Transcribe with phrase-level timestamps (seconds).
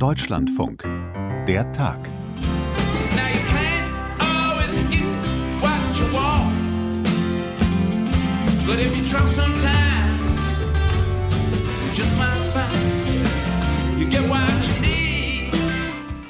[0.00, 0.82] Deutschlandfunk.
[1.46, 1.98] Der Tag.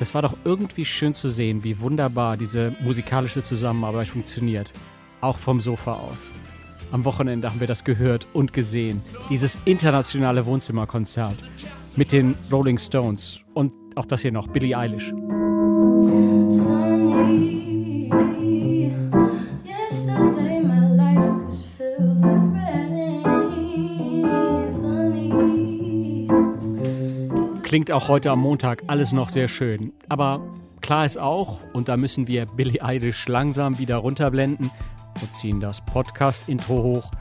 [0.00, 4.72] Das war doch irgendwie schön zu sehen, wie wunderbar diese musikalische Zusammenarbeit funktioniert.
[5.20, 6.32] Auch vom Sofa aus.
[6.90, 9.00] Am Wochenende haben wir das gehört und gesehen.
[9.28, 11.36] Dieses internationale Wohnzimmerkonzert
[11.96, 15.12] mit den Rolling Stones und auch das hier noch, Billie Eilish.
[27.70, 29.92] Klingt auch heute am Montag alles noch sehr schön.
[30.08, 30.42] Aber
[30.80, 34.72] klar ist auch, und da müssen wir Billie Eilish langsam wieder runterblenden
[35.22, 37.12] und ziehen das Podcast-Intro hoch,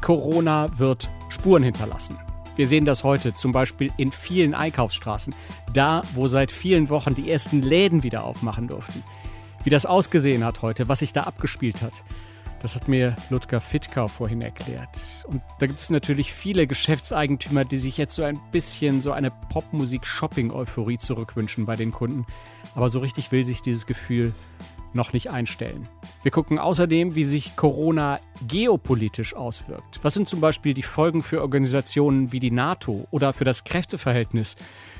[0.00, 2.16] Corona wird Spuren hinterlassen.
[2.56, 5.34] Wir sehen das heute zum Beispiel in vielen Einkaufsstraßen,
[5.72, 9.02] da wo seit vielen Wochen die ersten Läden wieder aufmachen durften.
[9.62, 12.04] Wie das ausgesehen hat heute, was sich da abgespielt hat,
[12.60, 15.24] das hat mir Ludger Fittkau vorhin erklärt.
[15.26, 19.30] Und da gibt es natürlich viele Geschäftseigentümer, die sich jetzt so ein bisschen so eine
[19.30, 22.26] Popmusik-Shopping-Euphorie zurückwünschen bei den Kunden.
[22.74, 24.34] Aber so richtig will sich dieses Gefühl
[24.92, 25.88] noch nicht einstellen.
[26.22, 30.00] Wir gucken außerdem, wie sich Corona geopolitisch auswirkt.
[30.02, 34.56] Was sind zum Beispiel die Folgen für Organisationen wie die NATO oder für das Kräfteverhältnis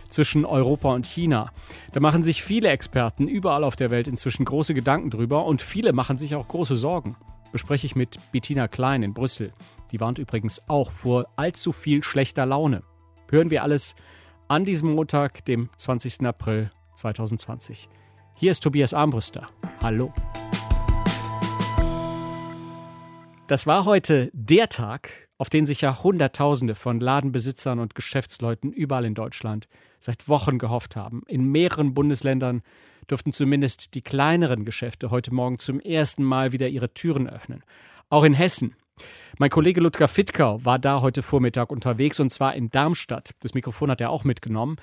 [0.09, 1.51] zwischen Europa und China?
[1.93, 5.93] Da machen sich viele Experten überall auf der Welt inzwischen große Gedanken drüber und viele
[5.93, 7.17] machen sich auch große Sorgen
[7.51, 9.53] bespreche ich mit Bettina Klein in Brüssel.
[9.93, 12.83] Die warnt übrigens auch vor allzu viel schlechter Laune.
[13.29, 13.95] Hören wir alles
[14.49, 16.27] an diesem Montag, dem 20.
[16.27, 17.89] April 2020.
[18.41, 19.51] Hier ist Tobias Armbrüster.
[19.83, 20.15] Hallo.
[23.47, 29.05] Das war heute der Tag, auf den sich ja Hunderttausende von Ladenbesitzern und Geschäftsleuten überall
[29.05, 29.69] in Deutschland
[29.99, 31.23] seit Wochen gehofft haben.
[31.27, 32.63] In mehreren Bundesländern
[33.11, 37.63] dürften zumindest die kleineren Geschäfte heute Morgen zum ersten Mal wieder ihre Türen öffnen.
[38.09, 38.75] Auch in Hessen.
[39.37, 43.33] Mein Kollege Ludger Fittkau war da heute Vormittag unterwegs und zwar in Darmstadt.
[43.41, 44.77] Das Mikrofon hat er auch mitgenommen.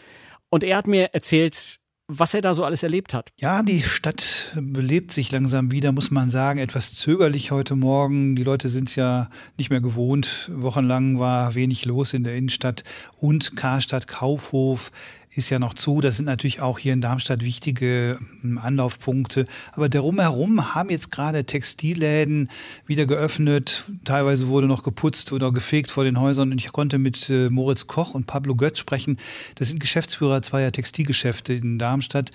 [0.52, 3.32] Und er hat mir erzählt, was er da so alles erlebt hat.
[3.38, 6.60] Ja, die Stadt belebt sich langsam wieder, muss man sagen.
[6.60, 8.36] Etwas zögerlich heute Morgen.
[8.36, 10.50] Die Leute sind es ja nicht mehr gewohnt.
[10.54, 12.84] Wochenlang war wenig los in der Innenstadt
[13.20, 14.92] und Karstadt Kaufhof
[15.38, 16.02] ist ja noch zu.
[16.02, 19.46] Das sind natürlich auch hier in Darmstadt wichtige hm, Anlaufpunkte.
[19.74, 22.50] Aber darum herum haben jetzt gerade Textilläden
[22.88, 23.86] wieder geöffnet.
[24.04, 26.52] Teilweise wurde noch geputzt oder gefegt vor den Häusern.
[26.52, 29.18] Und ich konnte mit äh, Moritz Koch und Pablo Götz sprechen.
[29.56, 32.32] Das sind Geschäftsführer zweier Textilgeschäfte in Darmstadt,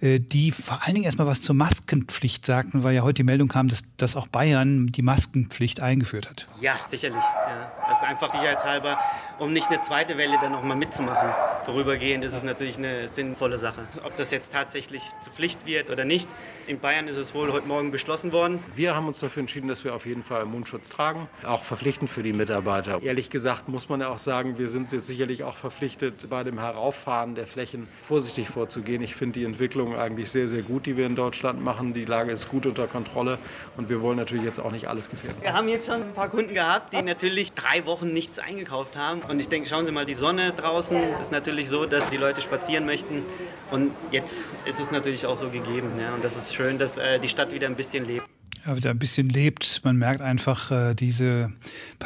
[0.00, 3.48] äh, die vor allen Dingen erstmal was zur Maskenpflicht sagten, weil ja heute die Meldung
[3.48, 6.46] kam, dass, dass auch Bayern die Maskenpflicht eingeführt hat.
[6.60, 7.22] Ja, sicherlich.
[7.22, 7.72] Ja.
[7.88, 8.98] Das ist einfach sicherheitshalber,
[9.38, 11.30] um nicht eine zweite Welle dann nochmal mitzumachen.
[11.64, 13.82] Vorübergehend ist es natürlich eine sinnvolle Sache.
[14.04, 16.28] Ob das jetzt tatsächlich zur Pflicht wird oder nicht,
[16.66, 18.58] in Bayern ist es wohl heute Morgen beschlossen worden.
[18.74, 22.24] Wir haben uns dafür entschieden, dass wir auf jeden Fall Mundschutz tragen, auch verpflichtend für
[22.24, 23.00] die Mitarbeiter.
[23.02, 26.58] Ehrlich gesagt muss man ja auch sagen, wir sind jetzt sicherlich auch verpflichtet, bei dem
[26.58, 29.00] Herauffahren der Flächen vorsichtig vorzugehen.
[29.00, 31.94] Ich finde die Entwicklung eigentlich sehr, sehr gut, die wir in Deutschland machen.
[31.94, 33.38] Die Lage ist gut unter Kontrolle
[33.76, 35.40] und wir wollen natürlich jetzt auch nicht alles gefährden.
[35.42, 39.20] Wir haben jetzt schon ein paar Kunden gehabt, die natürlich drei Wochen nichts eingekauft haben.
[39.22, 42.40] Und ich denke, schauen Sie mal, die Sonne draußen ist natürlich so, dass die Leute
[42.40, 43.22] spazieren möchten.
[43.70, 44.36] Und jetzt
[44.66, 45.90] ist es natürlich auch so gegeben.
[46.00, 46.14] Ja.
[46.14, 48.26] Und das ist schön, dass äh, die Stadt wieder ein bisschen lebt.
[48.66, 49.80] Ja, wieder ein bisschen lebt.
[49.84, 51.52] Man merkt einfach, äh, diese,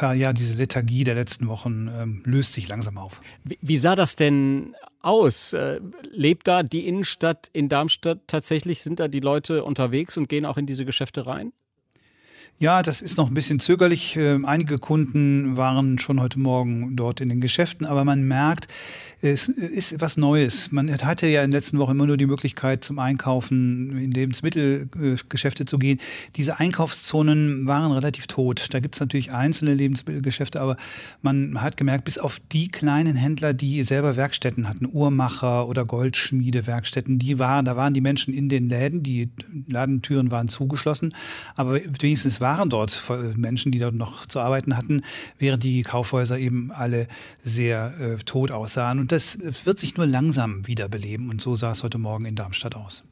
[0.01, 3.21] ja, diese Lethargie der letzten Wochen ähm, löst sich langsam auf.
[3.43, 5.53] Wie, wie sah das denn aus?
[5.53, 5.79] Äh,
[6.11, 8.81] lebt da die Innenstadt in Darmstadt tatsächlich?
[8.81, 11.53] Sind da die Leute unterwegs und gehen auch in diese Geschäfte rein?
[12.59, 14.15] Ja, das ist noch ein bisschen zögerlich.
[14.15, 18.67] Ähm, einige Kunden waren schon heute Morgen dort in den Geschäften, aber man merkt,
[19.21, 20.71] es ist was Neues.
[20.71, 25.65] Man hatte ja in den letzten Wochen immer nur die Möglichkeit zum Einkaufen in Lebensmittelgeschäfte
[25.65, 25.99] zu gehen.
[26.35, 28.67] Diese Einkaufszonen waren relativ tot.
[28.71, 30.77] Da gibt es natürlich einzelne Lebensmittelgeschäfte, aber
[31.23, 37.17] man hat gemerkt, bis auf die kleinen Händler, die selber Werkstätten hatten, Uhrmacher oder Goldschmiedewerkstätten,
[37.17, 39.29] die waren, da waren die Menschen in den Läden, die
[39.67, 41.15] Ladentüren waren zugeschlossen,
[41.55, 43.03] aber wenigstens waren dort
[43.35, 45.03] Menschen, die dort noch zu arbeiten hatten,
[45.37, 47.07] während die Kaufhäuser eben alle
[47.43, 48.99] sehr äh, tot aussahen.
[48.99, 51.29] Und das wird sich nur langsam wiederbeleben.
[51.29, 53.03] Und so sah es heute Morgen in Darmstadt aus.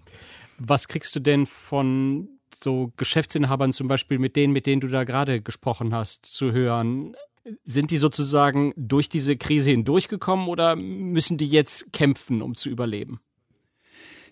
[0.57, 5.03] Was kriegst du denn von so Geschäftsinhabern zum Beispiel, mit denen, mit denen du da
[5.03, 7.15] gerade gesprochen hast, zu hören?
[7.63, 13.19] Sind die sozusagen durch diese Krise hindurchgekommen oder müssen die jetzt kämpfen, um zu überleben?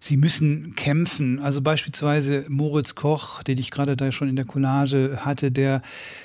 [0.03, 1.39] Sie müssen kämpfen.
[1.39, 5.81] Also beispielsweise Moritz Koch, den ich gerade da schon in der Collage hatte, der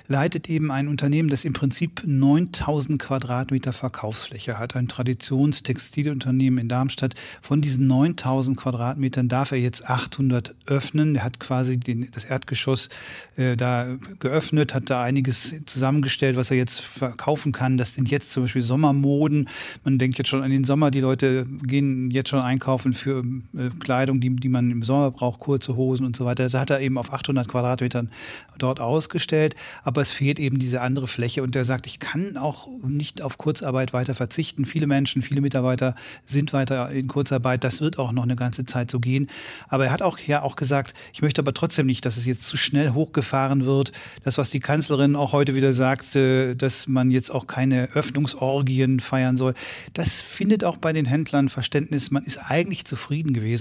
[0.09, 4.75] leitet eben ein Unternehmen, das im Prinzip 9000 Quadratmeter Verkaufsfläche hat.
[4.75, 7.15] Ein Traditionstextilunternehmen in Darmstadt.
[7.41, 11.15] Von diesen 9000 Quadratmetern darf er jetzt 800 öffnen.
[11.15, 12.89] Er hat quasi den, das Erdgeschoss
[13.37, 17.77] äh, da geöffnet, hat da einiges zusammengestellt, was er jetzt verkaufen kann.
[17.77, 19.49] Das sind jetzt zum Beispiel Sommermoden.
[19.85, 20.91] Man denkt jetzt schon an den Sommer.
[20.91, 23.23] Die Leute gehen jetzt schon einkaufen für
[23.57, 26.45] äh, Kleidung, die, die man im Sommer braucht, kurze Hosen und so weiter.
[26.45, 28.11] Das hat er eben auf 800 Quadratmetern
[28.59, 29.55] dort ausgestellt.
[29.83, 31.43] Aber es fehlt eben diese andere Fläche.
[31.43, 34.65] Und er sagt, ich kann auch nicht auf Kurzarbeit weiter verzichten.
[34.65, 35.95] Viele Menschen, viele Mitarbeiter
[36.27, 37.65] sind weiter in Kurzarbeit.
[37.65, 39.27] Das wird auch noch eine ganze Zeit so gehen.
[39.69, 42.47] Aber er hat auch ja auch gesagt, ich möchte aber trotzdem nicht, dass es jetzt
[42.47, 43.93] zu schnell hochgefahren wird.
[44.25, 49.37] Das, was die Kanzlerin auch heute wieder sagte, dass man jetzt auch keine Öffnungsorgien feiern
[49.37, 49.55] soll,
[49.95, 52.11] das findet auch bei den Händlern Verständnis.
[52.11, 53.58] Man ist eigentlich zufrieden gewesen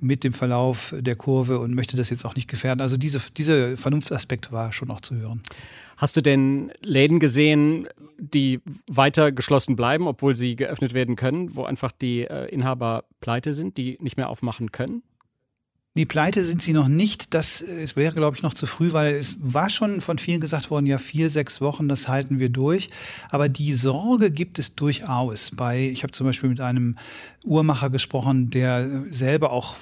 [0.00, 2.80] mit dem Verlauf der Kurve und möchte das jetzt auch nicht gefährden.
[2.80, 5.42] Also diese, dieser Vernunftaspekt war schon auch zu hören.
[5.96, 11.64] Hast du denn Läden gesehen, die weiter geschlossen bleiben, obwohl sie geöffnet werden können, wo
[11.64, 15.02] einfach die äh, Inhaber pleite sind, die nicht mehr aufmachen können?
[15.94, 17.34] Die Pleite sind sie noch nicht.
[17.34, 20.70] Das es wäre, glaube ich, noch zu früh, weil es war schon von vielen gesagt
[20.70, 22.88] worden, ja, vier, sechs Wochen, das halten wir durch.
[23.28, 25.50] Aber die Sorge gibt es durchaus.
[25.54, 26.96] Bei, ich habe zum Beispiel mit einem
[27.44, 29.76] Uhrmacher gesprochen, der selber auch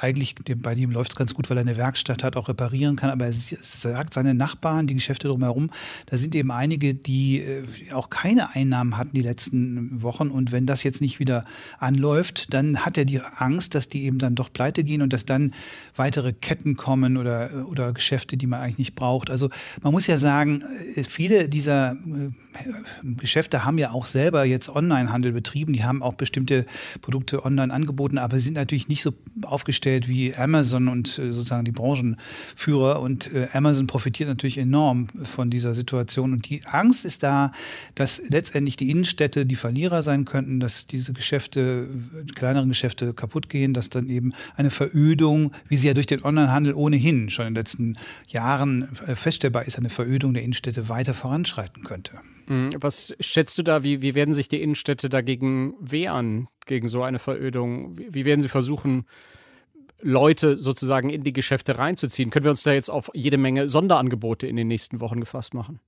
[0.00, 3.10] eigentlich, bei dem läuft es ganz gut, weil er eine Werkstatt hat, auch reparieren kann.
[3.10, 5.70] Aber er sagt, seine Nachbarn, die Geschäfte drumherum,
[6.06, 7.62] da sind eben einige, die äh,
[7.92, 10.28] auch keine Einnahmen hatten die letzten Wochen.
[10.28, 11.44] Und wenn das jetzt nicht wieder
[11.78, 15.24] anläuft, dann hat er die Angst, dass die eben dann doch pleite gehen und dass
[15.24, 15.51] dann
[15.96, 19.30] weitere Ketten kommen oder, oder Geschäfte, die man eigentlich nicht braucht.
[19.30, 19.50] Also
[19.82, 20.62] man muss ja sagen,
[20.94, 22.30] äh, viele dieser äh,
[23.02, 25.72] Geschäfte haben ja auch selber jetzt Onlinehandel betrieben.
[25.72, 26.66] Die haben auch bestimmte
[27.00, 29.12] Produkte online angeboten, aber sind natürlich nicht so
[29.42, 33.00] aufgestellt wie Amazon und äh, sozusagen die Branchenführer.
[33.00, 36.32] Und Amazon profitiert natürlich enorm von dieser Situation.
[36.32, 37.52] Und die Angst ist da,
[37.94, 41.88] dass letztendlich die Innenstädte die Verlierer sein könnten, dass diese Geschäfte,
[42.34, 46.24] kleineren Geschäfte kaputt gehen, dass dann eben eine Verödung Verödung, wie sie ja durch den
[46.24, 47.94] Onlinehandel ohnehin schon in den letzten
[48.28, 52.20] Jahren äh, feststellbar ist, eine Verödung der Innenstädte weiter voranschreiten könnte.
[52.46, 52.76] Mhm.
[52.80, 57.18] Was schätzt du da, wie, wie werden sich die Innenstädte dagegen wehren, gegen so eine
[57.18, 57.98] Verödung?
[57.98, 59.04] Wie, wie werden sie versuchen,
[60.00, 62.30] Leute sozusagen in die Geschäfte reinzuziehen?
[62.30, 65.80] Können wir uns da jetzt auf jede Menge Sonderangebote in den nächsten Wochen gefasst machen?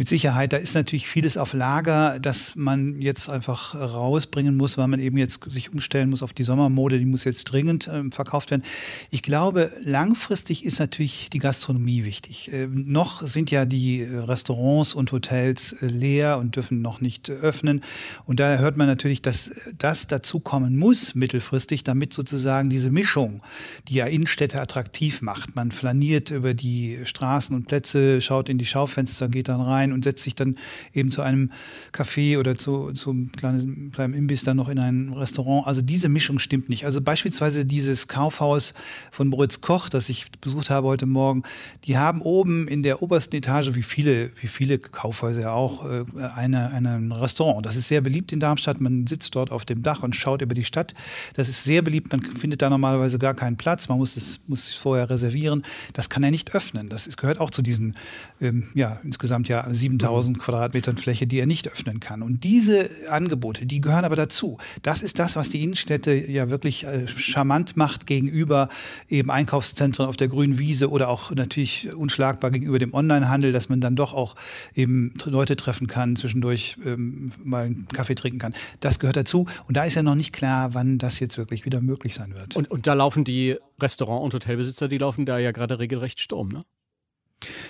[0.00, 4.88] Mit Sicherheit, da ist natürlich vieles auf Lager, das man jetzt einfach rausbringen muss, weil
[4.88, 8.50] man eben jetzt sich umstellen muss auf die Sommermode, die muss jetzt dringend äh, verkauft
[8.50, 8.62] werden.
[9.10, 12.50] Ich glaube, langfristig ist natürlich die Gastronomie wichtig.
[12.50, 17.32] Äh, noch sind ja die Restaurants und Hotels äh, leer und dürfen noch nicht äh,
[17.32, 17.82] öffnen.
[18.24, 23.42] Und daher hört man natürlich, dass das dazu kommen muss mittelfristig, damit sozusagen diese Mischung,
[23.88, 25.56] die ja Innenstädte attraktiv macht.
[25.56, 29.92] Man flaniert über die Straßen und Plätze, schaut in die Schaufenster, geht dann rein rein
[29.92, 30.56] und setzt sich dann
[30.94, 31.50] eben zu einem
[31.92, 35.66] Café oder zu, zu einem kleinen, kleinen Imbiss dann noch in ein Restaurant.
[35.66, 36.84] Also diese Mischung stimmt nicht.
[36.84, 38.74] Also beispielsweise dieses Kaufhaus
[39.10, 41.42] von Moritz Koch, das ich besucht habe heute Morgen,
[41.84, 46.04] die haben oben in der obersten Etage, wie viele, wie viele Kaufhäuser auch, äh,
[46.34, 47.64] eine, ein Restaurant.
[47.66, 48.80] Das ist sehr beliebt in Darmstadt.
[48.80, 50.94] Man sitzt dort auf dem Dach und schaut über die Stadt.
[51.34, 52.12] Das ist sehr beliebt.
[52.12, 53.88] Man findet da normalerweise gar keinen Platz.
[53.88, 55.64] Man muss es, muss vorher reservieren.
[55.92, 56.88] Das kann er nicht öffnen.
[56.88, 57.94] Das gehört auch zu diesen,
[58.40, 62.22] ähm, ja, insgesamt ja 7000 Quadratmetern Fläche, die er nicht öffnen kann.
[62.22, 64.58] Und diese Angebote, die gehören aber dazu.
[64.82, 68.68] Das ist das, was die Innenstädte ja wirklich äh, charmant macht gegenüber
[69.08, 73.80] eben Einkaufszentren auf der grünen Wiese oder auch natürlich unschlagbar gegenüber dem Onlinehandel, dass man
[73.80, 74.36] dann doch auch
[74.74, 78.54] eben Leute treffen kann, zwischendurch ähm, mal einen Kaffee trinken kann.
[78.80, 79.46] Das gehört dazu.
[79.66, 82.56] Und da ist ja noch nicht klar, wann das jetzt wirklich wieder möglich sein wird.
[82.56, 86.48] Und, und da laufen die Restaurant- und Hotelbesitzer, die laufen da ja gerade regelrecht Sturm,
[86.48, 86.64] ne?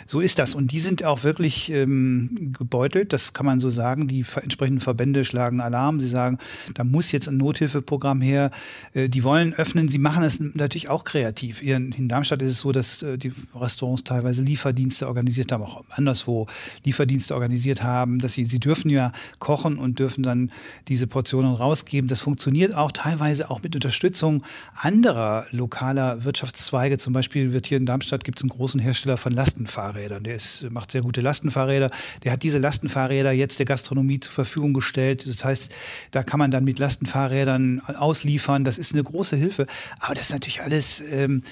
[0.07, 0.55] So ist das.
[0.55, 4.09] Und die sind auch wirklich ähm, gebeutelt, das kann man so sagen.
[4.09, 6.01] Die entsprechenden Verbände schlagen Alarm.
[6.01, 6.39] Sie sagen,
[6.75, 8.51] da muss jetzt ein Nothilfeprogramm her.
[8.95, 9.89] Äh, die wollen öffnen.
[9.89, 11.63] Sie machen es natürlich auch kreativ.
[11.63, 16.49] In Darmstadt ist es so, dass äh, die Restaurants teilweise Lieferdienste organisiert haben, auch anderswo
[16.85, 18.19] Lieferdienste organisiert haben.
[18.19, 20.51] Dass sie, sie dürfen ja kochen und dürfen dann
[20.89, 22.09] diese Portionen rausgeben.
[22.09, 24.43] Das funktioniert auch teilweise auch mit Unterstützung
[24.75, 26.99] anderer lokaler Wirtschaftszweige.
[26.99, 30.23] Zum Beispiel wird hier in Darmstadt gibt einen großen Hersteller von Lasten Lastenfahrrädern.
[30.23, 31.91] Der ist, macht sehr gute Lastenfahrräder.
[32.25, 35.27] Der hat diese Lastenfahrräder jetzt der Gastronomie zur Verfügung gestellt.
[35.27, 35.73] Das heißt,
[36.11, 38.65] da kann man dann mit Lastenfahrrädern ausliefern.
[38.65, 39.67] Das ist eine große Hilfe.
[39.99, 41.43] Aber das ist natürlich alles ähm,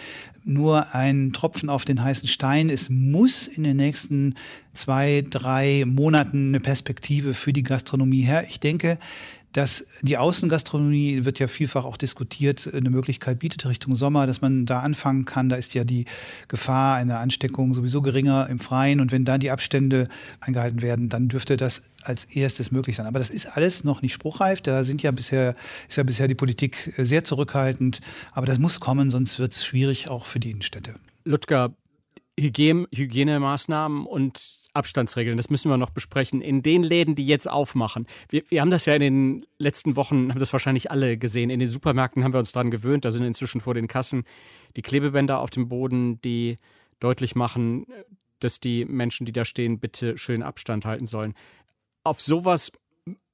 [0.45, 2.71] nur ein Tropfen auf den heißen Stein.
[2.71, 4.35] Es muss in den nächsten
[4.73, 8.47] zwei, drei Monaten eine Perspektive für die Gastronomie her.
[8.49, 8.99] Ich denke,
[9.53, 14.67] dass die Außengastronomie wird ja vielfach auch diskutiert, eine Möglichkeit bietet Richtung Sommer, dass man
[14.67, 15.49] da anfangen kann.
[15.49, 16.05] Da ist ja die
[16.49, 19.01] Gefahr einer Ansteckung sowieso geringer im Freien.
[19.01, 20.09] Und wenn da die Abstände
[20.41, 23.07] eingehalten werden, dann dürfte das als erstes möglich sein.
[23.07, 24.61] Aber das ist alles noch nicht spruchreif.
[24.61, 25.55] Da sind ja bisher,
[25.89, 28.01] ist ja bisher die Politik sehr zurückhaltend.
[28.33, 30.95] Aber das muss kommen, sonst wird es schwierig auch für die Innenstädte.
[31.25, 31.75] Ludger,
[32.39, 36.41] Hygiene, Hygienemaßnahmen und Abstandsregeln, das müssen wir noch besprechen.
[36.41, 40.31] In den Läden, die jetzt aufmachen, wir, wir, haben das ja in den letzten Wochen,
[40.31, 41.51] haben das wahrscheinlich alle gesehen.
[41.51, 44.25] In den Supermärkten haben wir uns daran gewöhnt, da sind inzwischen vor den Kassen
[44.77, 46.57] die Klebebänder auf dem Boden, die
[47.01, 47.87] deutlich machen,
[48.41, 51.35] dass die Menschen, die da stehen, bitte schön Abstand halten sollen.
[52.05, 52.71] Auf sowas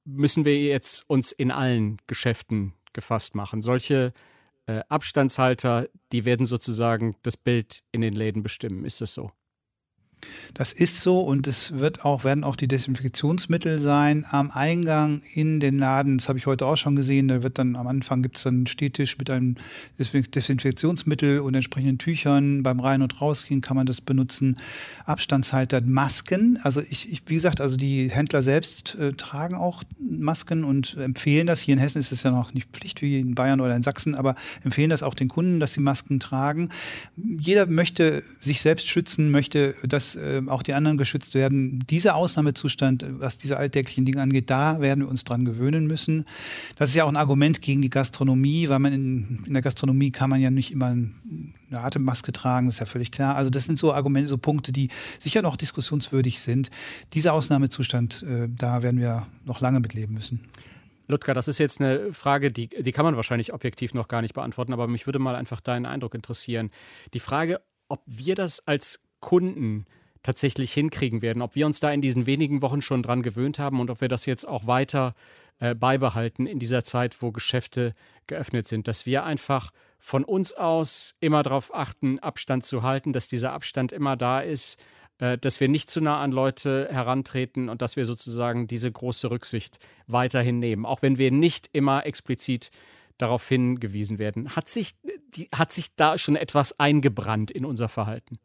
[0.03, 3.61] müssen wir jetzt uns in allen Geschäften gefasst machen.
[3.61, 4.13] Solche
[4.67, 8.85] äh, Abstandshalter, die werden sozusagen das Bild in den Läden bestimmen.
[8.85, 9.31] Ist das so?
[10.53, 15.59] Das ist so und es wird auch, werden auch die Desinfektionsmittel sein am Eingang in
[15.59, 16.17] den Laden.
[16.17, 17.27] Das habe ich heute auch schon gesehen.
[17.27, 19.55] Da wird dann am Anfang gibt es dann einen Stehtisch mit einem
[19.99, 22.63] Desinfektionsmittel und entsprechenden Tüchern.
[22.63, 24.57] Beim Rein- und Rausgehen kann man das benutzen.
[25.05, 26.57] Abstandshalter, Masken.
[26.63, 31.47] Also ich, ich wie gesagt, also die Händler selbst äh, tragen auch Masken und empfehlen
[31.47, 31.59] das.
[31.59, 34.15] Hier in Hessen ist es ja noch nicht Pflicht wie in Bayern oder in Sachsen,
[34.15, 36.69] aber empfehlen das auch den Kunden, dass sie Masken tragen.
[37.17, 39.75] Jeder möchte sich selbst schützen, möchte,
[40.15, 41.83] dass äh, auch die anderen geschützt werden.
[41.89, 46.25] Dieser Ausnahmezustand, was diese alltäglichen Dinge angeht, da werden wir uns dran gewöhnen müssen.
[46.77, 50.11] Das ist ja auch ein Argument gegen die Gastronomie, weil man in, in der Gastronomie
[50.11, 51.13] kann man ja nicht immer eine
[51.71, 53.35] Atemmaske tragen, das ist ja völlig klar.
[53.35, 56.69] Also das sind so Argumente, so Punkte, die sicher noch diskussionswürdig sind.
[57.13, 60.41] Dieser Ausnahmezustand, äh, da werden wir noch lange mitleben müssen.
[61.07, 64.33] Ludger, das ist jetzt eine Frage, die, die kann man wahrscheinlich objektiv noch gar nicht
[64.33, 66.71] beantworten, aber mich würde mal einfach deinen Eindruck interessieren.
[67.13, 69.85] Die Frage, ob wir das als Kunden
[70.25, 71.43] tatsächlich hinkriegen werden.
[71.43, 74.07] Ob wir uns da in diesen wenigen Wochen schon dran gewöhnt haben und ob wir
[74.07, 75.13] das jetzt auch weiter
[75.59, 77.93] äh, beibehalten in dieser Zeit, wo Geschäfte
[78.25, 78.87] geöffnet sind.
[78.87, 83.91] Dass wir einfach von uns aus immer darauf achten, Abstand zu halten, dass dieser Abstand
[83.91, 84.79] immer da ist,
[85.19, 89.29] äh, dass wir nicht zu nah an Leute herantreten und dass wir sozusagen diese große
[89.29, 89.77] Rücksicht
[90.07, 92.71] weiterhin nehmen, auch wenn wir nicht immer explizit
[93.19, 94.55] darauf hingewiesen werden.
[94.55, 94.95] Hat sich,
[95.35, 98.39] die, hat sich da schon etwas eingebrannt in unser Verhalten?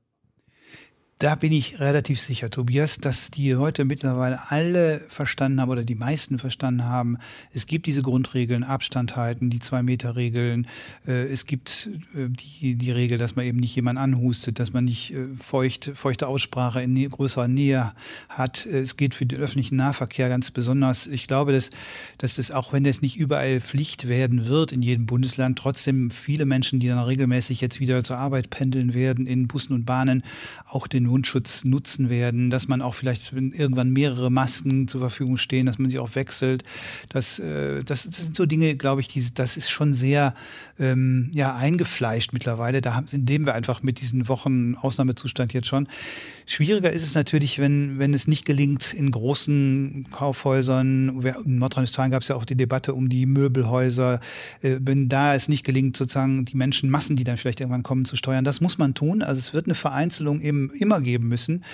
[1.20, 5.94] Da bin ich relativ sicher, Tobias, dass die Leute mittlerweile alle verstanden haben oder die
[5.94, 7.18] meisten verstanden haben,
[7.52, 10.66] es gibt diese Grundregeln, Abstand halten, die Zwei-Meter-Regeln.
[11.06, 14.86] Äh, es gibt äh, die, die Regel, dass man eben nicht jemanden anhustet, dass man
[14.86, 17.92] nicht äh, feucht, feuchte Aussprache in größerer Nähe
[18.30, 18.64] hat.
[18.64, 21.06] Es geht für den öffentlichen Nahverkehr ganz besonders.
[21.06, 21.68] Ich glaube, dass,
[22.16, 26.46] dass das, auch wenn das nicht überall Pflicht werden wird in jedem Bundesland, trotzdem viele
[26.46, 30.22] Menschen, die dann regelmäßig jetzt wieder zur Arbeit pendeln werden, in Bussen und Bahnen,
[30.66, 35.66] auch den Mundschutz nutzen werden, dass man auch vielleicht irgendwann mehrere Masken zur Verfügung stehen,
[35.66, 36.64] dass man sie auch wechselt.
[37.08, 40.34] Das, äh, das, das sind so Dinge, glaube ich, die, das ist schon sehr
[40.78, 42.80] ähm, ja, eingefleischt mittlerweile.
[42.80, 45.88] Da leben wir einfach mit diesen Wochen Ausnahmezustand jetzt schon.
[46.46, 52.22] Schwieriger ist es natürlich, wenn, wenn es nicht gelingt, in großen Kaufhäusern, in Nordrhein-Westfalen gab
[52.22, 54.20] es ja auch die Debatte um die Möbelhäuser,
[54.62, 58.16] äh, wenn da es nicht gelingt, sozusagen die Menschenmassen, die dann vielleicht irgendwann kommen, zu
[58.16, 58.44] steuern.
[58.44, 59.22] Das muss man tun.
[59.22, 61.64] Also es wird eine Vereinzelung eben immer geben müssen.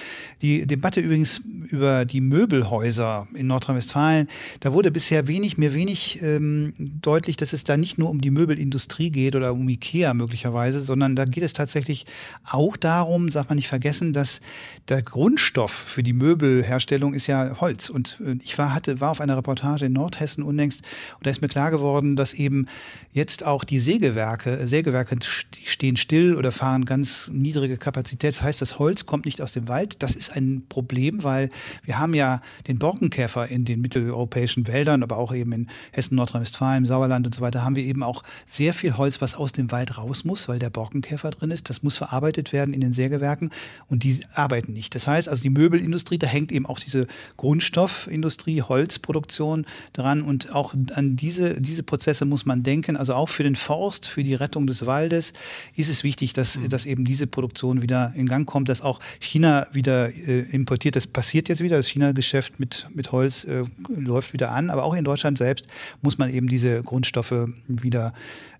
[0.42, 4.28] Die Debatte übrigens über die Möbelhäuser in Nordrhein-Westfalen,
[4.60, 8.30] da wurde bisher wenig, mir wenig ähm, deutlich, dass es da nicht nur um die
[8.30, 12.06] Möbelindustrie geht oder um Ikea möglicherweise, sondern da geht es tatsächlich
[12.44, 14.40] auch darum, darf man nicht vergessen, dass
[14.88, 17.90] der Grundstoff für die Möbelherstellung ist ja Holz.
[17.90, 20.82] Und äh, ich war, hatte, war auf einer Reportage in Nordhessen unlängst
[21.18, 22.66] und da ist mir klar geworden, dass eben
[23.12, 28.34] jetzt auch die Sägewerke, Sägewerke stehen still oder fahren ganz niedrige Kapazität.
[28.34, 30.02] Das heißt, das Holz kommt nicht aus dem Wald.
[30.02, 31.50] Das ist ein Problem, weil
[31.84, 36.86] wir haben ja den Borkenkäfer in den mitteleuropäischen Wäldern, aber auch eben in Hessen, Nordrhein-Westfalen,
[36.86, 39.96] Sauerland und so weiter, haben wir eben auch sehr viel Holz, was aus dem Wald
[39.98, 41.70] raus muss, weil der Borkenkäfer drin ist.
[41.70, 43.50] Das muss verarbeitet werden in den Sägewerken
[43.88, 44.94] und die arbeiten nicht.
[44.94, 50.74] Das heißt also, die Möbelindustrie, da hängt eben auch diese Grundstoffindustrie, Holzproduktion dran und auch
[50.94, 52.96] an diese, diese Prozesse muss man denken.
[52.96, 55.32] Also auch für den Forst, für die Rettung des Waldes
[55.74, 56.68] ist es wichtig, dass, mhm.
[56.68, 60.96] dass eben diese Produktion wieder in Gang kommt, dass auch China wieder äh, importiert.
[60.96, 61.76] Das passiert jetzt wieder.
[61.76, 64.70] Das China-Geschäft mit, mit Holz äh, läuft wieder an.
[64.70, 65.66] Aber auch in Deutschland selbst
[66.02, 68.12] muss man eben diese Grundstoffe wieder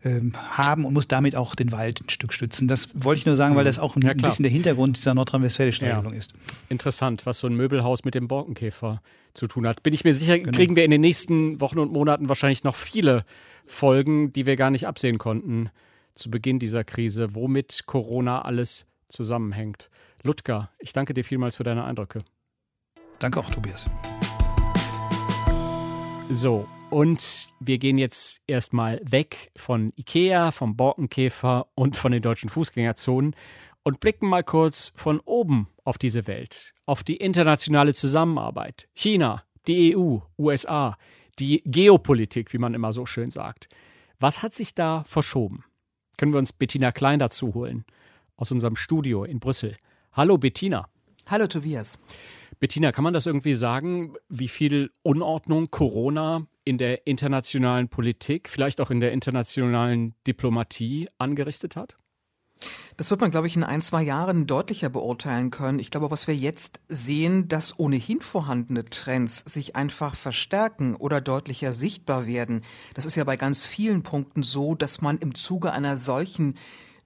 [0.04, 2.68] ähm, haben und muss damit auch den Wald ein Stück stützen.
[2.68, 3.68] Das wollte ich nur sagen, weil mhm.
[3.68, 5.94] das auch ein, ja, bisschen der Hintergrund dieser nordrhein-westfälischen ja.
[5.94, 6.32] Regelung ist.
[6.68, 9.02] Interessant, was so ein Möbelhaus mit dem Borkenkäfer
[9.34, 9.82] zu tun hat.
[9.82, 10.56] Bin ich mir sicher, genau.
[10.56, 13.24] kriegen wir in den nächsten Wochen und Monaten wahrscheinlich noch viele
[13.66, 15.70] Folgen, die wir gar nicht absehen konnten
[16.14, 19.90] zu Beginn dieser Krise, womit Corona alles zusammenhängt.
[20.22, 22.24] Ludger, ich danke dir vielmals für deine Eindrücke.
[23.18, 23.88] Danke auch, Tobias.
[26.30, 32.48] So, Und wir gehen jetzt erstmal weg von Ikea, vom Borkenkäfer und von den deutschen
[32.48, 33.34] Fußgängerzonen
[33.82, 38.88] und blicken mal kurz von oben auf diese Welt, auf die internationale Zusammenarbeit.
[38.94, 40.96] China, die EU, USA,
[41.38, 43.68] die Geopolitik, wie man immer so schön sagt.
[44.20, 45.64] Was hat sich da verschoben?
[46.16, 47.84] Können wir uns Bettina Klein dazu holen
[48.36, 49.76] aus unserem Studio in Brüssel.
[50.16, 50.88] Hallo Bettina.
[51.28, 51.98] Hallo Tobias.
[52.58, 58.80] Bettina, kann man das irgendwie sagen, wie viel Unordnung Corona in der internationalen Politik, vielleicht
[58.80, 61.98] auch in der internationalen Diplomatie angerichtet hat?
[62.96, 65.80] Das wird man, glaube ich, in ein, zwei Jahren deutlicher beurteilen können.
[65.80, 71.74] Ich glaube, was wir jetzt sehen, dass ohnehin vorhandene Trends sich einfach verstärken oder deutlicher
[71.74, 72.62] sichtbar werden.
[72.94, 76.56] Das ist ja bei ganz vielen Punkten so, dass man im Zuge einer solchen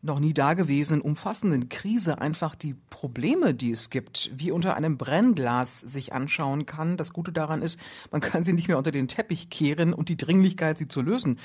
[0.02, 5.80] noch nie dagewesenen umfassenden Krise einfach die Probleme, die es gibt, wie unter einem Brennglas
[5.80, 6.97] sich anschauen kann.
[6.97, 7.78] Das Gute daran ist,
[8.11, 11.38] man kann sie nicht mehr unter den Teppich kehren und die Dringlichkeit, sie zu lösen,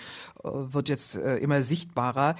[0.43, 2.35] äh, wird jetzt äh, immer sichtbarer.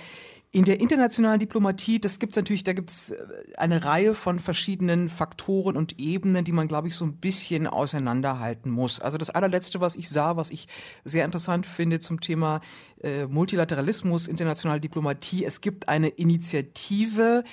[0.55, 3.17] In der internationalen Diplomatie, das gibt's natürlich, da gibt's äh,
[3.57, 8.71] eine Reihe von verschiedenen Faktoren und Ebenen, die man, glaube ich, so ein bisschen auseinanderhalten
[8.71, 9.01] muss.
[9.01, 10.69] Also das allerletzte, was ich sah, was ich
[11.03, 12.61] sehr interessant finde zum Thema
[13.03, 17.43] äh, Multilateralismus, internationale Diplomatie, es gibt eine Initiative,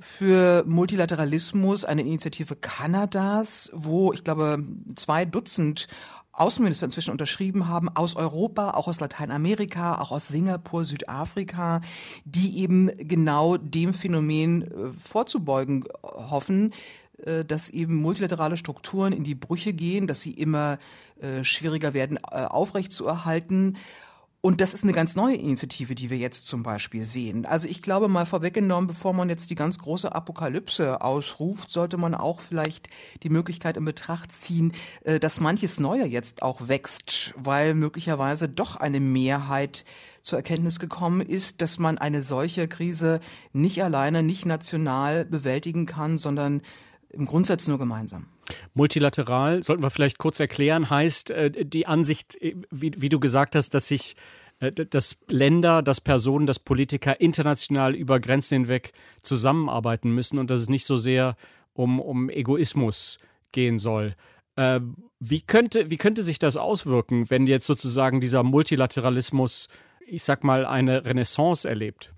[0.00, 4.58] für Multilateralismus, eine Initiative Kanadas, wo ich glaube
[4.96, 5.86] zwei Dutzend
[6.36, 11.80] Außenminister inzwischen unterschrieben haben, aus Europa, auch aus Lateinamerika, auch aus Singapur, Südafrika,
[12.24, 14.66] die eben genau dem Phänomen äh,
[14.98, 16.72] vorzubeugen hoffen,
[17.24, 20.78] äh, dass eben multilaterale Strukturen in die Brüche gehen, dass sie immer
[21.20, 23.76] äh, schwieriger werden aufrechtzuerhalten
[24.44, 27.46] und das ist eine ganz neue Initiative, die wir jetzt zum Beispiel sehen.
[27.46, 32.14] Also ich glaube mal vorweggenommen, bevor man jetzt die ganz große Apokalypse ausruft, sollte man
[32.14, 32.90] auch vielleicht
[33.22, 34.74] die Möglichkeit in Betracht ziehen,
[35.04, 39.86] äh, dass manches Neue jetzt auch wächst, weil möglicherweise doch eine Mehrheit
[40.20, 43.20] zur Erkenntnis gekommen ist, dass man eine solche Krise
[43.54, 46.60] nicht alleine, nicht national bewältigen kann, sondern
[47.08, 48.26] im Grundsatz nur gemeinsam.
[48.74, 53.54] Multilateral, sollten wir vielleicht kurz erklären, heißt äh, die Ansicht, äh, wie, wie du gesagt
[53.54, 54.16] hast, dass sich
[54.60, 60.60] äh, dass Länder, dass Personen, dass Politiker international über Grenzen hinweg zusammenarbeiten müssen und dass
[60.60, 61.36] es nicht so sehr
[61.72, 63.18] um, um Egoismus
[63.52, 64.14] gehen soll.
[64.56, 64.80] Äh,
[65.18, 69.68] wie, könnte, wie könnte sich das auswirken, wenn jetzt sozusagen dieser Multilateralismus,
[70.06, 72.12] ich sag mal, eine Renaissance erlebt?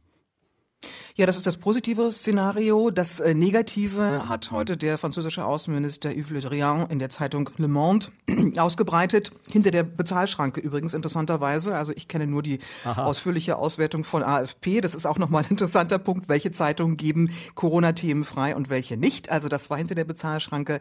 [1.16, 2.90] Ja, das ist das positive Szenario.
[2.90, 7.68] Das äh, Negative hat heute der französische Außenminister Yves Le Drian in der Zeitung Le
[7.68, 8.08] Monde
[8.58, 9.30] ausgebreitet.
[9.50, 11.74] Hinter der Bezahlschranke übrigens interessanterweise.
[11.74, 13.04] Also ich kenne nur die Aha.
[13.04, 14.82] ausführliche Auswertung von AFP.
[14.82, 16.28] Das ist auch nochmal ein interessanter Punkt.
[16.28, 19.30] Welche Zeitungen geben Corona-Themen frei und welche nicht?
[19.30, 20.80] Also das war hinter der Bezahlschranke.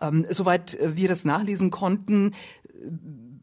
[0.00, 2.36] Ähm, soweit wir das nachlesen konnten,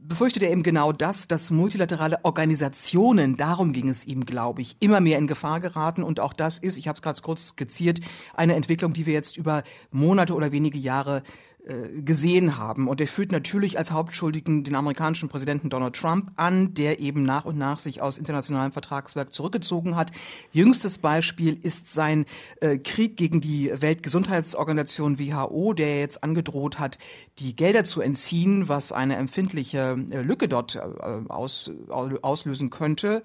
[0.10, 5.00] befürchtet er eben genau das, dass multilaterale Organisationen, darum ging es ihm, glaube ich, immer
[5.00, 6.04] mehr in Gefahr geraten.
[6.04, 8.02] Und auch das ist, ich habe es gerade kurz skizziert,
[8.34, 11.22] eine Entwicklung, die wir jetzt über Monate oder wenige Jahre
[12.01, 12.88] gesehen haben.
[12.88, 17.45] Und er führt natürlich als Hauptschuldigen den amerikanischen Präsidenten Donald Trump an, der eben nach
[17.45, 20.12] und nach sich aus internationalem Vertragswerk zurückgezogen hat.
[20.51, 22.25] Jüngstes Beispiel ist sein
[22.62, 26.97] äh, Krieg gegen die Weltgesundheitsorganisation WHO, der jetzt angedroht hat,
[27.39, 30.79] die Gelder zu entziehen, was eine empfindliche äh, Lücke dort äh,
[31.29, 33.23] aus, auslösen könnte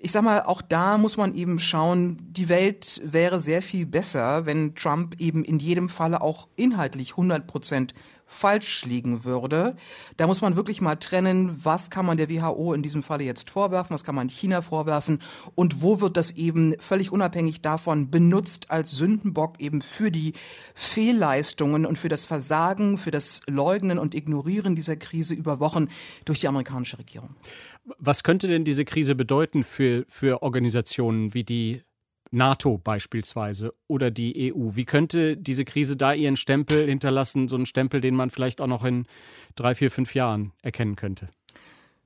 [0.00, 4.46] ich sag mal, auch da muss man eben schauen, die Welt wäre sehr viel besser,
[4.46, 7.94] wenn Trump eben in jedem Falle auch inhaltlich 100 Prozent
[8.28, 9.74] falsch liegen würde.
[10.16, 13.50] Da muss man wirklich mal trennen, was kann man der WHO in diesem Falle jetzt
[13.50, 15.20] vorwerfen, was kann man China vorwerfen
[15.54, 20.34] und wo wird das eben völlig unabhängig davon benutzt als Sündenbock eben für die
[20.74, 25.88] Fehlleistungen und für das Versagen, für das Leugnen und Ignorieren dieser Krise über Wochen
[26.26, 27.30] durch die amerikanische Regierung.
[27.98, 31.82] Was könnte denn diese Krise bedeuten für, für Organisationen wie die
[32.30, 34.70] NATO beispielsweise oder die EU?
[34.74, 38.66] Wie könnte diese Krise da ihren Stempel hinterlassen, so einen Stempel, den man vielleicht auch
[38.66, 39.06] noch in
[39.56, 41.28] drei, vier, fünf Jahren erkennen könnte?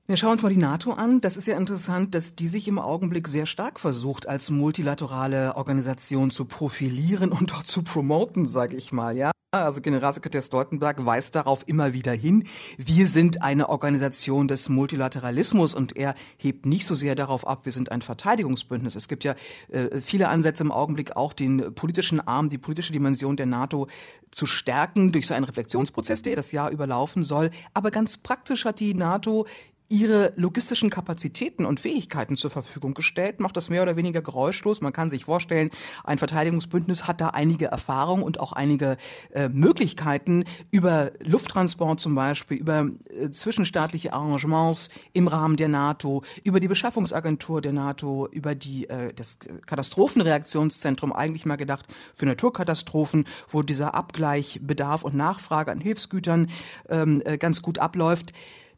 [0.07, 1.21] Wir schauen uns mal die NATO an.
[1.21, 6.31] Das ist ja interessant, dass die sich im Augenblick sehr stark versucht, als multilaterale Organisation
[6.31, 9.32] zu profilieren und dort zu promoten, sage ich mal, ja.
[9.55, 12.45] Also Generalsekretär Stoltenberg weist darauf immer wieder hin.
[12.79, 17.73] Wir sind eine Organisation des Multilateralismus und er hebt nicht so sehr darauf ab, wir
[17.73, 18.97] sind ein Verteidigungsbündnis.
[18.97, 19.35] Es gibt ja
[19.69, 23.89] äh, viele Ansätze im Augenblick auch den politischen Arm, die politische Dimension der NATO
[24.31, 27.51] zu stärken durch so einen Reflexionsprozess, der das Jahr überlaufen soll.
[27.75, 29.47] Aber ganz praktisch hat die NATO
[29.93, 34.81] ihre logistischen Kapazitäten und Fähigkeiten zur Verfügung gestellt, macht das mehr oder weniger geräuschlos.
[34.81, 35.69] Man kann sich vorstellen,
[36.03, 38.97] ein Verteidigungsbündnis hat da einige Erfahrungen und auch einige
[39.35, 46.59] äh, Möglichkeiten über Lufttransport zum Beispiel, über äh, zwischenstaatliche Arrangements im Rahmen der NATO, über
[46.59, 53.61] die Beschaffungsagentur der NATO, über die äh, das Katastrophenreaktionszentrum eigentlich mal gedacht für Naturkatastrophen, wo
[53.61, 56.49] dieser Abgleich Bedarf und Nachfrage an Hilfsgütern
[56.89, 58.33] ähm, äh, ganz gut abläuft.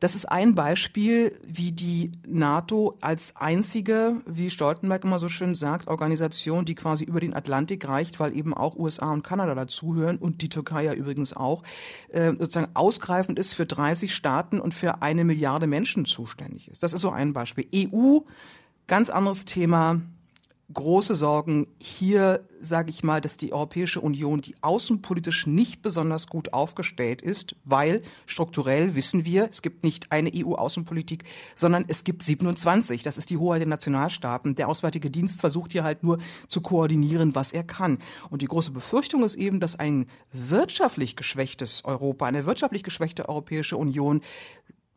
[0.04, 5.88] Das ist ein Beispiel, wie die NATO als einzige, wie Stoltenberg immer so schön sagt,
[5.88, 10.42] Organisation, die quasi über den Atlantik reicht, weil eben auch USA und Kanada dazuhören und
[10.42, 11.62] die Türkei ja übrigens auch,
[12.10, 16.82] äh, sozusagen ausgreifend ist für 30 Staaten und für eine Milliarde Menschen zuständig ist.
[16.82, 17.66] Das ist so ein Beispiel.
[17.74, 18.18] EU,
[18.86, 20.02] ganz anderes Thema
[20.74, 21.66] große Sorgen.
[21.78, 27.56] Hier sage ich mal, dass die Europäische Union, die außenpolitisch nicht besonders gut aufgestellt ist,
[27.64, 33.02] weil strukturell wissen wir, es gibt nicht eine EU-Außenpolitik, sondern es gibt 27.
[33.02, 34.54] Das ist die Hoheit der Nationalstaaten.
[34.54, 37.98] Der Auswärtige Dienst versucht hier halt nur zu koordinieren, was er kann.
[38.30, 43.76] Und die große Befürchtung ist eben, dass ein wirtschaftlich geschwächtes Europa, eine wirtschaftlich geschwächte Europäische
[43.76, 44.20] Union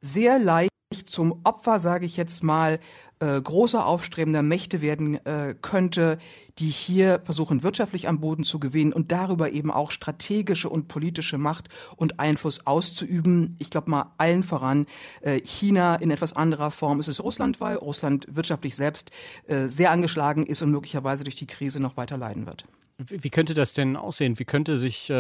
[0.02, 0.77] sehr leicht
[1.18, 2.80] zum Opfer, sage ich jetzt mal,
[3.20, 6.20] äh, großer aufstrebender Mächte werden äh, könnte,
[6.60, 11.38] die hier versuchen, wirtschaftlich am Boden zu gewinnen und darüber eben auch strategische und politische
[11.38, 13.56] Macht und Einfluss auszuüben.
[13.60, 14.86] Ich glaube mal allen voran
[15.22, 19.12] äh, China in etwas anderer Form ist es Russland, weil Russland wirtschaftlich selbst
[19.48, 22.66] sehr angeschlagen ist und möglicherweise durch die Krise noch weiter leiden wird.
[22.98, 24.40] Wie könnte das denn aussehen?
[24.40, 25.12] Wie könnte sich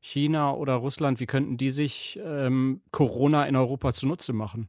[0.00, 4.68] China oder Russland, wie könnten die sich ähm, Corona in Europa zunutze machen?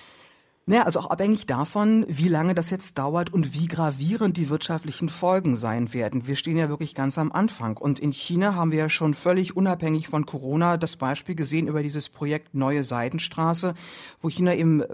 [0.67, 5.09] Naja, also auch abhängig davon, wie lange das jetzt dauert und wie gravierend die wirtschaftlichen
[5.09, 6.27] Folgen sein werden.
[6.27, 7.77] Wir stehen ja wirklich ganz am Anfang.
[7.77, 11.81] Und in China haben wir ja schon völlig unabhängig von Corona das Beispiel gesehen über
[11.81, 13.73] dieses Projekt Neue Seidenstraße,
[14.19, 14.87] wo China eben äh,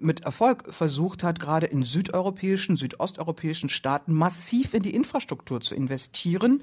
[0.00, 6.60] mit Erfolg versucht hat, gerade in südeuropäischen, südosteuropäischen Staaten massiv in die Infrastruktur zu investieren,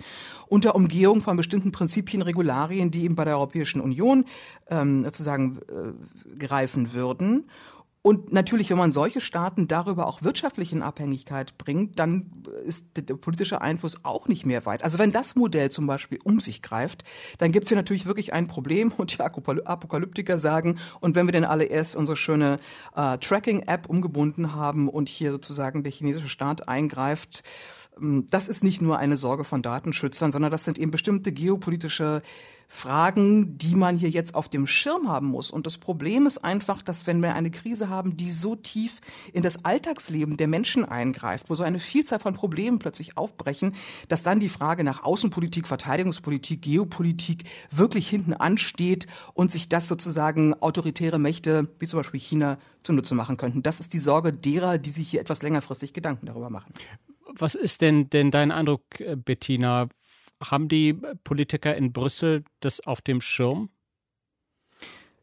[0.48, 4.26] unter Umgehung von bestimmten Prinzipien, Regularien, die eben bei der Europäischen Union
[4.70, 7.46] ähm, sozusagen äh, greifen würden.
[8.06, 13.16] Und natürlich, wenn man solche Staaten darüber auch wirtschaftlich in Abhängigkeit bringt, dann ist der
[13.16, 14.84] politische Einfluss auch nicht mehr weit.
[14.84, 17.06] Also wenn das Modell zum Beispiel um sich greift,
[17.38, 21.32] dann gibt es hier natürlich wirklich ein Problem und die Apokalyptiker sagen, und wenn wir
[21.32, 22.60] denn alle erst unsere schöne
[22.94, 27.44] äh, Tracking-App umgebunden haben und hier sozusagen der chinesische Staat eingreift,
[27.98, 32.22] ähm, das ist nicht nur eine Sorge von Datenschützern, sondern das sind eben bestimmte geopolitische
[32.75, 35.51] Fragen, die man hier jetzt auf dem Schirm haben muss.
[35.51, 38.99] Und das Problem ist einfach, dass wenn wir eine Krise haben, die so tief
[39.31, 43.75] in das Alltagsleben der Menschen eingreift, wo so eine Vielzahl von Problemen plötzlich aufbrechen,
[44.09, 49.05] dass dann die Frage nach Außenpolitik, Verteidigungspolitik, Geopolitik wirklich hinten ansteht
[49.36, 53.62] und sich das sozusagen autoritäre Mächte, wie zum Beispiel China, zunutze machen könnten.
[53.62, 56.73] Das ist die Sorge derer, die sich hier etwas längerfristig Gedanken darüber machen.
[57.36, 59.89] Was ist denn, denn dein Eindruck, äh, Bettina?
[60.43, 63.69] Haben die Politiker in Brüssel das auf dem Schirm?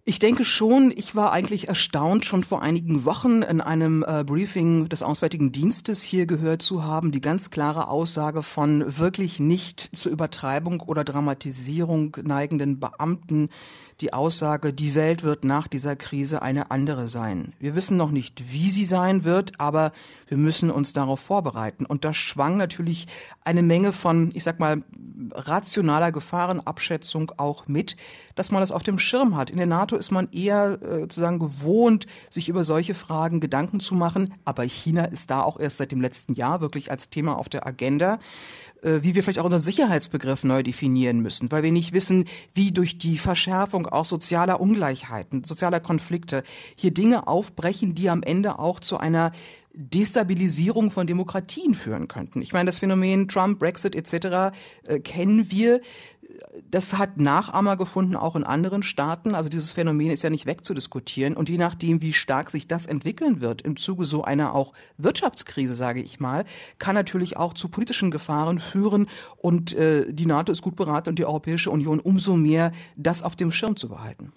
[0.05, 4.89] Ich denke schon, ich war eigentlich erstaunt, schon vor einigen Wochen in einem äh, Briefing
[4.89, 10.11] des Auswärtigen Dienstes hier gehört zu haben, die ganz klare Aussage von wirklich nicht zur
[10.11, 13.51] Übertreibung oder Dramatisierung neigenden Beamten,
[14.01, 17.53] die Aussage, die Welt wird nach dieser Krise eine andere sein.
[17.59, 19.93] Wir wissen noch nicht, wie sie sein wird, aber
[20.29, 21.85] wir müssen uns darauf vorbereiten.
[21.85, 23.07] Und da schwang natürlich
[23.45, 24.83] eine Menge von, ich sag mal,
[25.33, 27.97] rationaler Gefahrenabschätzung auch mit,
[28.37, 29.51] dass man das auf dem Schirm hat.
[29.51, 33.95] In der NATO ist man eher äh, sozusagen gewohnt, sich über solche Fragen Gedanken zu
[33.95, 34.35] machen.
[34.45, 37.67] Aber China ist da auch erst seit dem letzten Jahr wirklich als Thema auf der
[37.67, 38.19] Agenda.
[38.83, 42.73] Äh, wie wir vielleicht auch unseren Sicherheitsbegriff neu definieren müssen, weil wir nicht wissen, wie
[42.73, 46.43] durch die Verschärfung auch sozialer Ungleichheiten, sozialer Konflikte
[46.77, 49.33] hier Dinge aufbrechen, die am Ende auch zu einer
[49.73, 52.43] Destabilisierung von Demokratien führen könnten.
[52.43, 54.57] Ich meine, das Phänomen Trump, Brexit etc.
[54.85, 55.81] Äh, kennen wir
[56.69, 59.35] das hat Nachahmer gefunden, auch in anderen Staaten.
[59.35, 61.37] Also dieses Phänomen ist ja nicht wegzudiskutieren.
[61.37, 65.75] Und je nachdem, wie stark sich das entwickeln wird im Zuge so einer auch Wirtschaftskrise,
[65.75, 66.45] sage ich mal,
[66.79, 69.09] kann natürlich auch zu politischen Gefahren führen.
[69.37, 73.37] Und äh, die NATO ist gut beraten und die Europäische Union umso mehr, das auf
[73.37, 74.33] dem Schirm zu behalten.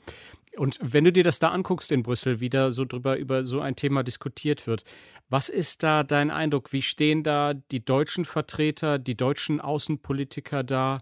[0.55, 3.59] Und wenn du dir das da anguckst in Brüssel, wie da so drüber über so
[3.59, 4.83] ein Thema diskutiert wird,
[5.29, 6.71] was ist da dein Eindruck?
[6.73, 10.99] Wie stehen da die deutschen Vertreter, die deutschen Außenpolitiker da?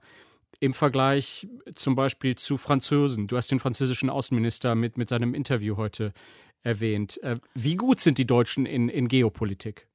[0.62, 3.28] Im Vergleich zum Beispiel zu Franzosen.
[3.28, 6.13] Du hast den französischen Außenminister mit, mit seinem Interview heute
[6.62, 7.21] erwähnt.
[7.24, 9.88] Äh, wie gut sind die Deutschen in, in Geopolitik?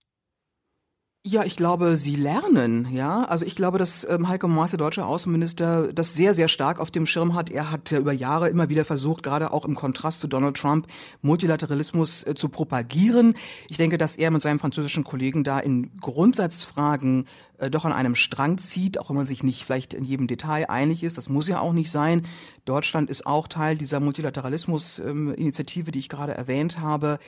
[1.29, 3.25] Ja, ich glaube, sie lernen, ja.
[3.25, 6.93] Also ich glaube, dass ähm, Heiko Maas, der deutsche Außenminister, das sehr, sehr stark auf
[6.93, 7.51] dem Schirm hat.
[7.51, 10.87] Er hat ja über Jahre immer wieder versucht, gerade auch im Kontrast zu Donald Trump,
[11.23, 13.35] Multilateralismus äh, zu propagieren.
[13.69, 17.27] Ich denke, dass er mit seinem französischen Kollegen da in Grundsatzfragen
[17.59, 20.71] äh, doch an einem Strang zieht, auch wenn man sich nicht vielleicht in jedem Detail
[20.71, 21.19] einig ist.
[21.19, 22.25] Das muss ja auch nicht sein.
[22.67, 27.19] Deutschland ist auch Teil dieser Multilateralismus-Initiative, ähm, die ich gerade erwähnt habe.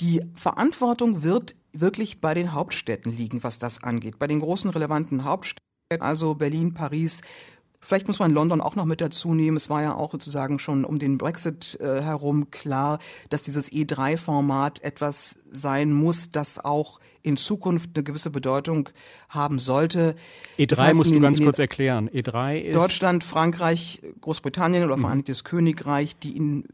[0.00, 4.18] Die Verantwortung wird wirklich bei den Hauptstädten liegen, was das angeht.
[4.18, 7.22] Bei den großen relevanten Hauptstädten, also Berlin, Paris,
[7.82, 9.56] Vielleicht muss man London auch noch mit dazu nehmen.
[9.56, 12.98] Es war ja auch sozusagen schon um den Brexit äh, herum klar,
[13.30, 18.90] dass dieses E3-Format etwas sein muss, das auch in Zukunft eine gewisse Bedeutung
[19.30, 20.14] haben sollte.
[20.58, 22.10] E3 das heißt, musst du ganz kurz erklären.
[22.10, 25.02] E3 ist Deutschland, Frankreich, Großbritannien oder mhm.
[25.02, 26.64] Vereinigtes Königreich, die in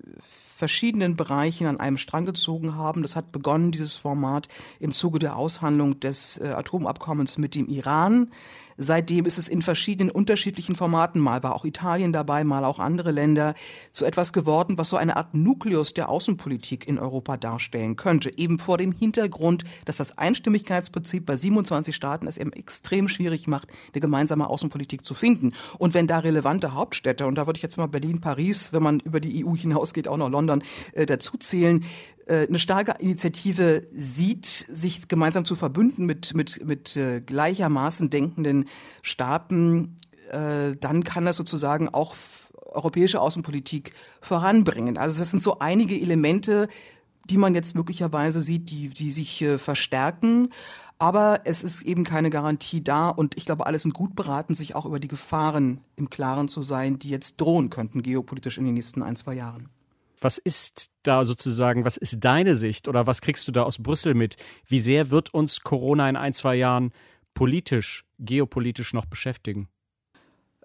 [0.57, 3.03] verschiedenen Bereichen an einem Strang gezogen haben.
[3.03, 4.49] Das hat begonnen, dieses Format,
[4.81, 8.31] im Zuge der Aushandlung des äh, Atomabkommens mit dem Iran.
[8.79, 13.11] Seitdem ist es in verschiedenen unterschiedlichen Formaten, mal war auch Italien dabei, mal auch andere
[13.11, 13.55] Länder,
[13.91, 18.37] zu etwas geworden, was so eine Art Nukleus der Außenpolitik in Europa darstellen könnte.
[18.37, 23.69] Eben vor dem Hintergrund, dass das Einstimmigkeitsprinzip bei 27 Staaten es eben extrem schwierig macht,
[23.95, 25.53] eine gemeinsame Außenpolitik zu finden.
[25.79, 29.01] Und wenn da relevante Hauptstädte, und da würde ich jetzt mal Berlin, Paris, wenn man
[29.01, 30.63] über die EU hinausgeht, auch noch London
[30.93, 36.97] äh, dazu zählen, äh, eine starke Initiative sieht, sich gemeinsam zu verbünden mit, mit, mit
[36.97, 38.69] äh, gleichermaßen denkenden
[39.03, 39.97] Staaten,
[40.31, 42.15] äh, dann kann das sozusagen auch
[42.67, 44.99] europäische Außenpolitik voranbringen.
[44.99, 46.69] Also das sind so einige Elemente,
[47.25, 50.51] die man jetzt möglicherweise sieht, die, die sich äh, verstärken.
[50.99, 54.75] Aber es ist eben keine Garantie da und ich glaube, alle sind gut beraten, sich
[54.75, 58.75] auch über die Gefahren im Klaren zu sein, die jetzt drohen könnten geopolitisch in den
[58.75, 59.69] nächsten ein, zwei Jahren.
[60.21, 64.15] Was ist da sozusagen, was ist deine Sicht oder was kriegst du da aus Brüssel
[64.15, 64.37] mit?
[64.67, 66.93] Wie sehr wird uns Corona in ein, zwei Jahren
[67.35, 69.69] politisch, geopolitisch noch beschäftigen?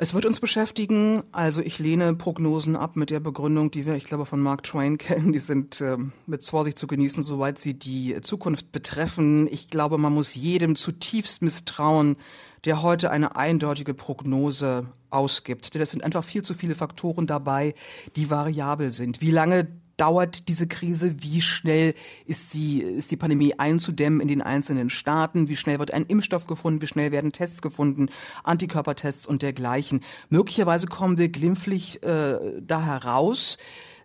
[0.01, 1.21] Es wird uns beschäftigen.
[1.31, 4.97] Also ich lehne Prognosen ab mit der Begründung, die wir, ich glaube, von Mark Twain
[4.97, 5.31] kennen.
[5.31, 9.47] Die sind äh, mit Vorsicht zu genießen, soweit sie die Zukunft betreffen.
[9.51, 12.17] Ich glaube, man muss jedem zutiefst misstrauen,
[12.65, 15.71] der heute eine eindeutige Prognose ausgibt.
[15.75, 17.75] Denn es sind einfach viel zu viele Faktoren dabei,
[18.15, 19.21] die variabel sind.
[19.21, 21.21] Wie lange dauert diese Krise?
[21.21, 21.93] Wie schnell
[22.25, 25.47] ist sie, ist die Pandemie einzudämmen in den einzelnen Staaten?
[25.47, 26.81] Wie schnell wird ein Impfstoff gefunden?
[26.81, 28.09] Wie schnell werden Tests gefunden?
[28.43, 30.01] Antikörpertests und dergleichen.
[30.29, 33.57] Möglicherweise kommen wir glimpflich äh, da heraus.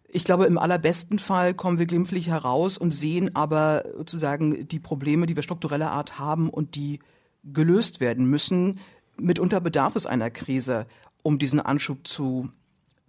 [0.09, 5.27] Ich glaube, im allerbesten Fall kommen wir glimpflich heraus und sehen aber sozusagen die Probleme,
[5.27, 7.01] die wir struktureller Art haben und die
[7.45, 8.81] gelöst werden müssen.
[9.19, 10.87] Mitunter bedarf es einer Krise,
[11.23, 12.51] um diesen Anschub zu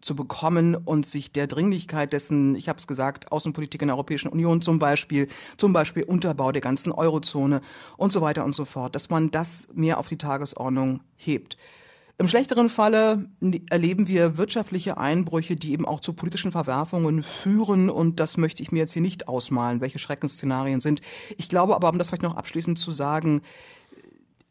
[0.02, 4.30] zu bekommen und sich der Dringlichkeit dessen, ich habe es gesagt, Außenpolitik in der Europäischen
[4.30, 7.62] Union zum Beispiel, zum Beispiel Unterbau der ganzen Eurozone
[7.98, 11.58] und so weiter und so fort, dass man das mehr auf die Tagesordnung hebt.
[12.20, 13.30] Im schlechteren Falle
[13.70, 17.92] erleben wir wirtschaftliche Einbrüche, die eben auch zu politischen Verwerfungen führen.
[17.92, 21.02] Und das möchte ich mir jetzt hier nicht ausmalen, welche Schreckensszenarien sind.
[21.38, 23.44] Ich glaube aber, um das vielleicht noch abschließend zu sagen,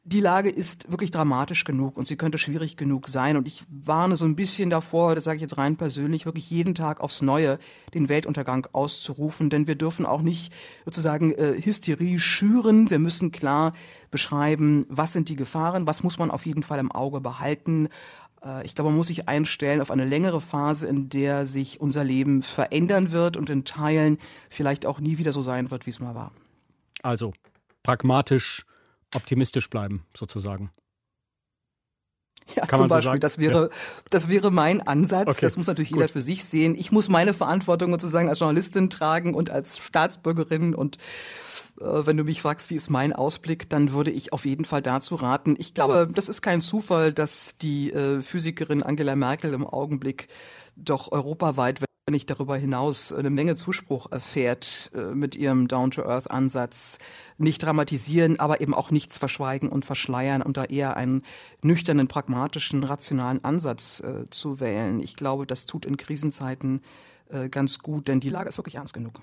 [0.07, 3.37] die Lage ist wirklich dramatisch genug und sie könnte schwierig genug sein.
[3.37, 6.77] Und ich warne so ein bisschen davor, das sage ich jetzt rein persönlich, wirklich jeden
[6.77, 7.59] Tag aufs Neue
[7.93, 9.51] den Weltuntergang auszurufen.
[9.51, 10.53] Denn wir dürfen auch nicht
[10.85, 12.89] sozusagen äh, Hysterie schüren.
[12.89, 13.73] Wir müssen klar
[14.13, 17.89] beschreiben, was sind die Gefahren, was muss man auf jeden Fall im Auge behalten.
[18.45, 22.05] Äh, ich glaube, man muss sich einstellen auf eine längere Phase, in der sich unser
[22.05, 24.19] Leben verändern wird und in Teilen
[24.51, 26.31] vielleicht auch nie wieder so sein wird, wie es mal war.
[27.03, 27.33] Also
[27.83, 28.67] pragmatisch
[29.15, 30.71] optimistisch bleiben, sozusagen.
[32.55, 33.69] Ja, Kann zum Beispiel, so das wäre, ja.
[34.11, 35.29] das wäre mein Ansatz.
[35.29, 35.41] Okay.
[35.41, 36.01] Das muss natürlich Gut.
[36.01, 36.77] jeder für sich sehen.
[36.77, 40.99] Ich muss meine Verantwortung sozusagen als Journalistin tragen und als Staatsbürgerin und
[41.81, 44.83] äh, wenn du mich fragst, wie ist mein Ausblick, dann würde ich auf jeden Fall
[44.83, 45.57] dazu raten.
[45.59, 50.29] Ich glaube, das ist kein Zufall, dass die äh, Physikerin Angela Merkel im Augenblick
[50.77, 56.99] doch europaweit nicht darüber hinaus eine Menge Zuspruch erfährt äh, mit ihrem Down-to-Earth-Ansatz.
[57.37, 61.25] Nicht dramatisieren, aber eben auch nichts verschweigen und verschleiern und da eher einen
[61.63, 65.01] nüchternen, pragmatischen, rationalen Ansatz äh, zu wählen.
[65.01, 66.83] Ich glaube, das tut in Krisenzeiten
[67.31, 69.21] äh, ganz gut, denn die Lage ist wirklich ernst genug.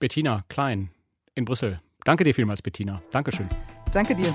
[0.00, 0.90] Bettina Klein
[1.34, 1.80] in Brüssel.
[2.04, 3.02] Danke dir vielmals, Bettina.
[3.12, 3.48] Dankeschön.
[3.92, 4.34] Danke dir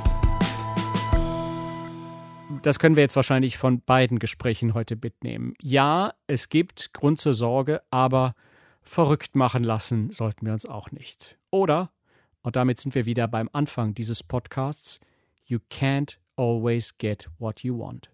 [2.65, 5.53] das können wir jetzt wahrscheinlich von beiden Gesprächen heute mitnehmen.
[5.61, 8.33] Ja, es gibt Grund zur Sorge, aber
[8.81, 11.37] verrückt machen lassen sollten wir uns auch nicht.
[11.51, 11.91] Oder,
[12.41, 14.99] und damit sind wir wieder beim Anfang dieses Podcasts,
[15.47, 18.09] You can't always get what you want.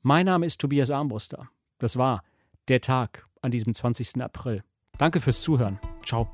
[0.00, 1.50] Mein Name ist Tobias Armbruster.
[1.78, 2.22] Das war
[2.68, 4.22] der Tag an diesem 20.
[4.22, 4.64] April.
[4.96, 5.78] Danke fürs Zuhören.
[6.06, 6.32] Ciao.